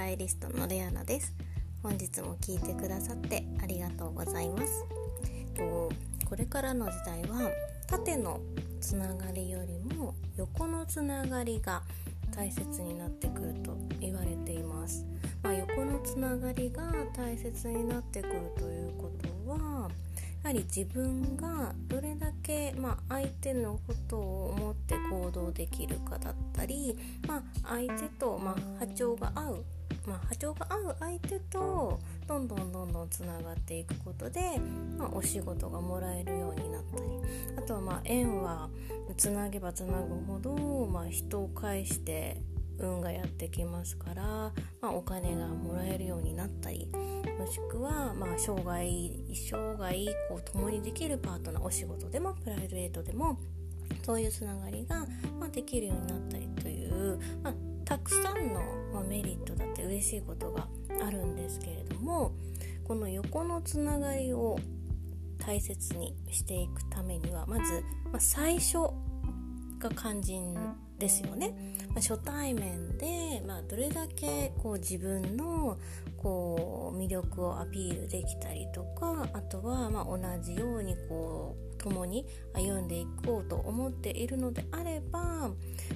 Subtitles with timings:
[0.00, 1.34] タイリストのレアナです。
[1.82, 4.86] 本日も聞いてくださってありがとうございます。
[5.54, 5.92] と
[6.26, 7.50] これからの時代は
[7.86, 8.40] 縦の
[8.80, 11.82] つながりよりも横のつながりが
[12.34, 15.04] 大切になってくると言われています、
[15.42, 16.82] まあ、横のつながりが
[17.14, 19.10] 大切になってくるというこ
[19.44, 19.90] とは
[20.42, 26.96] やはり自分がどれだけ、まあ、相手のことを思って行動できるかだったり、
[27.28, 29.64] まあ、相手と、ま波長が合う、
[30.06, 34.40] ま波長が合う相手とどんどんどんどんつながっていくことで、
[34.98, 37.02] まお仕事がもらえるようになったり。
[37.56, 38.68] あとはま縁は
[39.16, 42.42] つなげばつなぐほど、ま人を介して
[42.78, 44.22] 運がやってきますから、
[44.80, 46.90] まあ、お金がもらえるようになったり。
[47.38, 49.94] もしくは、まあ、生涯一生涯
[50.28, 53.38] こう共にできるパートナーお仕事でもプライベートでも
[54.02, 55.06] そういうつながりが、
[55.38, 57.54] まあ、できるようになったりという、まあ、
[57.90, 58.62] たくさんの、
[58.94, 60.68] ま、メリットだって嬉しいことが
[61.04, 62.30] あるんですけれども
[62.84, 64.60] この横のつながりを
[65.44, 68.78] 大切にしていくためにはまず、まあ、最初
[69.80, 70.56] が肝心
[71.00, 71.52] ですよね。
[71.88, 75.76] まあ、初対面で、まあ、どれだけこう自分の
[76.16, 85.50] こう魅力をアピールできたりとかあとはま同じようにこう共に歩んでいこうと思っているのであれば、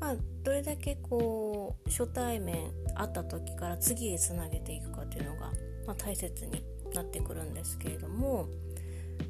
[0.00, 5.52] まあ、どれだけこう初対面会った時から次へつなげていくかというのが、
[5.86, 8.48] まあ、大切になってくるんですけれども、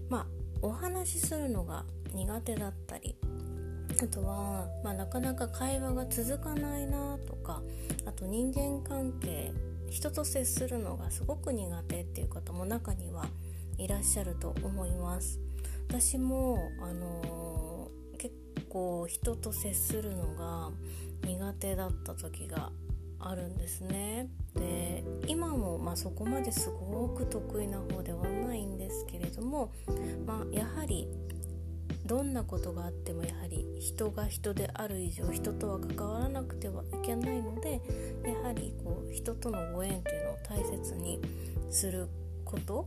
[0.09, 0.27] まあ、
[0.63, 3.17] お話しするのが苦手だったり
[4.03, 7.63] あとは、まあ、なかなか会話が続かないなとか
[8.05, 9.53] あと人間関係
[9.91, 13.27] 人と接するのがすごく苦手っていう方も中には
[13.79, 15.39] いらっしゃると思います。
[15.89, 18.35] 私も、あの、結
[18.69, 20.71] 構人と接するのが
[21.25, 22.71] 苦手だった時が
[23.19, 24.29] あるんですね。
[24.55, 29.73] で今も、まあ、そこまですごく得意な方ではないんですけれども、
[30.27, 31.09] まあ、やはり
[32.05, 37.81] どんなことがあってもやはり人が人である以上人とは関わらなくてはいけないので
[38.25, 41.21] やはりこう人とのご縁というのを大切に
[41.71, 42.09] する
[42.45, 42.87] こと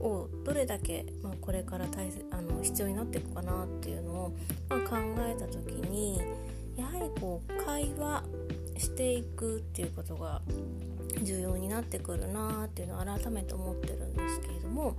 [0.00, 4.36] をどれだけ、まあ、これから大切あの必要になっていくかなっていうのを、
[4.68, 6.20] まあ、考えた時に
[6.76, 8.24] やはりこう会話
[8.76, 10.42] していくっていうことが
[11.22, 14.94] 重要になってくるなっていうのを改めて思ってるんですけれども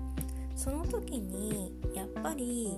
[0.56, 2.72] その時にやっぱり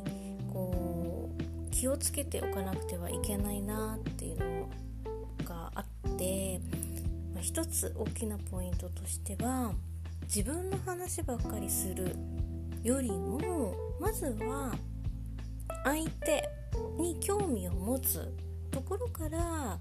[0.51, 4.69] こう気をつけておかなくてはいけないなっていうの
[5.46, 6.59] があって、
[7.34, 9.72] まあ、一つ大きなポイントとしては
[10.34, 12.16] 自分の話ばっかりする
[12.84, 14.72] よりもまずは
[15.84, 16.47] 相手
[17.00, 18.31] に興味を持つ
[18.69, 19.79] ところから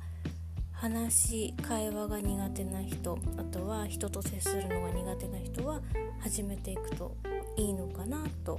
[0.72, 5.82] 話会話が苦手な人あとは人と接するのが苦手な人は
[6.20, 7.14] 始めていくと
[7.58, 8.54] いいのかなと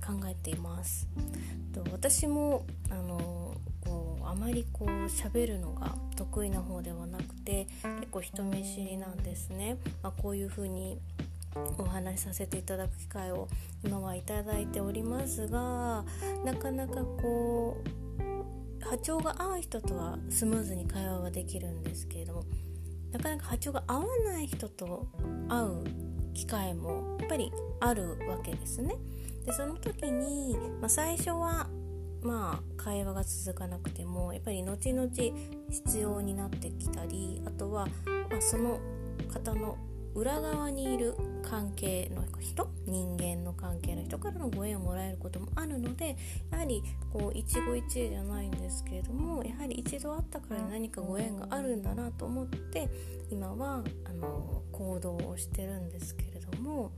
[0.00, 1.08] 考えています。
[1.72, 11.00] と私もあのこうあまりこう喋るのが得意な方ではなくて結構人見知りなんですね、まあ、こういう風に
[11.78, 13.48] お話しさせていただく機会を
[13.84, 16.04] 今はいただいておりますが
[16.44, 22.44] なかなかこう波長が合う人とはスムーズに会話はできるんですけれども
[23.12, 25.06] なかなか波長が合わない人と
[25.48, 25.84] 会う
[26.34, 28.94] 機会もやっぱりあるわけですね。
[29.44, 31.68] でその時に、まあ、最初は
[32.22, 35.10] まあ会話が続かなくてもやっぱり後々
[35.68, 37.86] 必要になってきたりあとは、
[38.30, 38.78] まあ、その
[39.28, 39.76] 方の
[40.14, 46.16] 裏側にいる関係の人人間の関係の人からのご縁をもらえることもあるので
[46.50, 46.82] やはり
[47.12, 52.88] こう一期一会じゃないんですけれどもやはり一度会ったから何かご縁があるんだなと思って
[53.30, 56.92] 今はあの行動をしてるんですけれども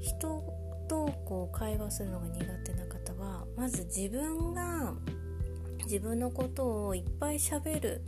[0.00, 0.42] 人
[0.88, 4.94] とこう会話するのが苦手な方はまず自分が
[5.84, 8.02] 自分のことをいっぱいしゃべる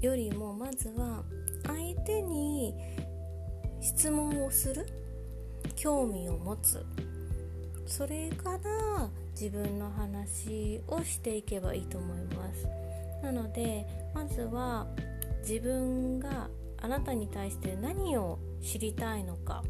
[0.00, 1.24] よりもまずは
[1.66, 2.74] 相手に
[3.84, 4.86] 質問をする？
[5.76, 6.82] 興味を持つ。
[7.86, 12.66] それから自分の話をしていけばいいと思います。
[13.22, 14.86] なのでまずは
[15.46, 16.48] 自分が
[16.80, 19.62] あなたに対して何を知りたいのか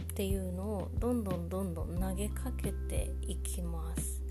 [0.00, 4.22] っていうのをどんどんどんどん投げかけていきます。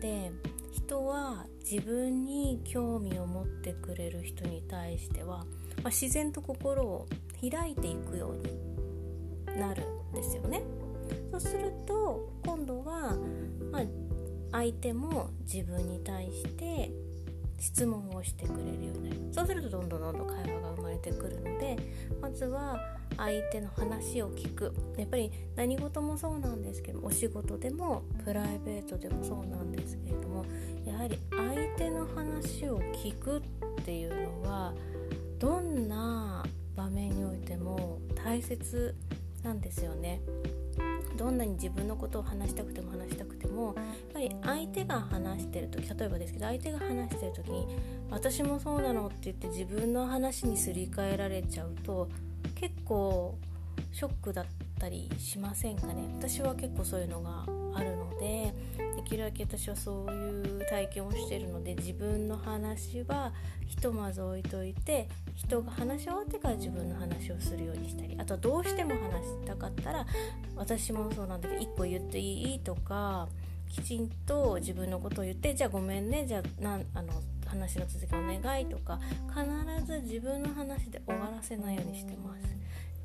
[0.00, 0.32] で
[0.72, 5.44] 人は自分に興味を持ってくれる人に対しては、ま
[5.84, 7.06] あ、自然と心を
[7.50, 8.36] 開いていくよう
[9.54, 9.82] になる
[10.12, 10.62] んですよね。
[11.30, 13.16] そうすると今度は、
[13.72, 13.82] まあ、
[14.52, 16.90] 相手も自分に対して
[17.58, 19.20] 質問をしてくれるようになる。
[19.32, 21.76] そうするとどんどんどんどん会話が生まれてくるので
[22.20, 22.78] まずは
[23.16, 24.72] 相手の話を聞く。
[24.96, 30.44] やっぱり何事もそうなんですけどお仕事でもプライベートでもそうなんですけれども
[30.84, 34.72] やはり相手の話を聞くっていうのは
[35.38, 36.43] どんな
[36.84, 38.94] 場面においても大切
[39.42, 40.20] なんですよね。
[41.16, 43.74] どんなに自分のことを話したくても話したくてもやっ
[44.12, 47.66] ぱり相手が話してる時例えばですけど相手が話してる時に
[48.10, 52.08] 「私もそうなの」って言って自分の話にすり替えられちゃうと
[52.56, 53.38] 結構
[53.92, 54.46] ショックだっ
[54.80, 58.52] たりしませんかね私は結構そういうのがあるので
[59.04, 63.32] きるだけ私はそういう体験をしてるので自分の話は
[63.66, 70.06] ひとまず置いといて人が話し終わってから自分の話をするようにしたりあとはどうしても話したかったら
[70.56, 73.28] 私もそうなんだけど1個言っていいとか
[73.68, 77.12] きちんと自分のことを言ってじゃあごめんねじゃあなんあの
[77.46, 78.98] 話の続きお願いとか
[79.28, 82.44] 必ず自分の話で終わらせないようにしてます。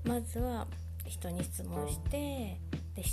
[0.04, 0.68] まずは
[1.06, 2.60] 人に質問して
[2.96, 3.04] で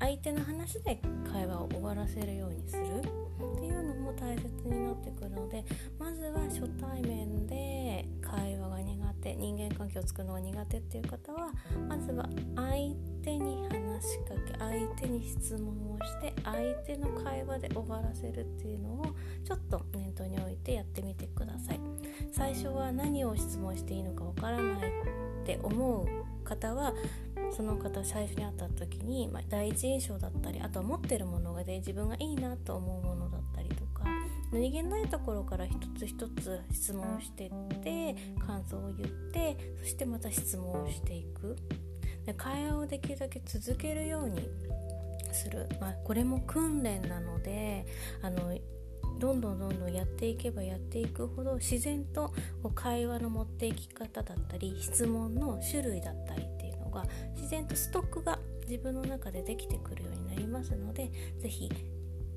[0.00, 1.00] 相手の話で
[1.30, 5.64] 会話を終わらせるようにするっていうのも大切になってくるので
[5.98, 11.50] まずは初対面で会話が苦手人間関係を作るのが苦手っていう方は
[11.88, 19.04] まずは相手に話しかけ相手に質問をして相手の会話で終わらせるっていうのを
[19.44, 21.80] ちょっと念頭に置いてやってみてください。
[22.32, 24.88] 最初は何を質問していいのかわからない
[25.42, 26.06] って思う
[26.44, 26.94] 方は
[27.56, 34.04] その方最初に会った時に、まあ、第一印象だったりあとは持ってるものがで自分がいいなと思うものだったりとか
[34.52, 38.14] 何気ないところから一つ一つ質問をしてって
[38.46, 41.56] 感想を言ってそしてまた質問をしていく。
[42.26, 44.46] で会話をできるだけ続けるように
[45.32, 47.86] する、まあ、これも訓練なので
[48.20, 48.58] あの
[49.18, 52.32] どんどんどんどんやっていけばやっていくほど自然と
[52.74, 56.46] 会話の持っていき方だったり質問の種類だったり
[56.90, 57.04] が
[57.34, 58.38] 自然とストックが
[58.68, 61.68] 自分の中でできてくるようになりますので是非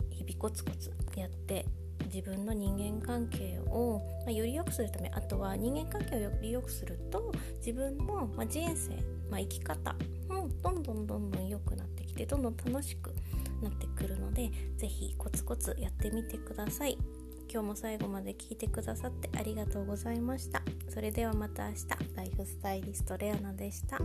[0.10, 1.66] 日々コツコツやって
[2.06, 8.92] 自分の人間関係を、ま、より良くするためあとは人間関係をより良くすると自分の、ま、人生、
[9.30, 9.96] まあ、生き方
[10.30, 13.14] もどんどんどんどん良くなってきてどんどん楽しく
[13.62, 16.98] なってくるので是非コツコツやってみてください。
[17.54, 20.64] 今日も最後まで聞いてくださってありがとうございました。
[20.90, 21.88] それではまた明日。
[22.16, 24.00] ライフスタイリストレアナでした。